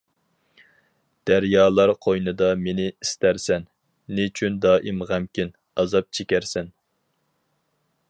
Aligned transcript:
دەريالار 1.29 1.93
قوينىدا 2.05 2.49
مېنى 2.63 2.87
ئىستەرسەن، 3.07 3.69
نېچۈن 4.21 4.59
دائىم 4.67 5.07
غەمكىن، 5.13 5.57
ئازاب 5.83 6.13
چېكەرسەن. 6.19 6.77